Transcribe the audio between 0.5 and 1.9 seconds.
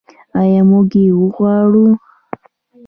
موږ یې غواړو؟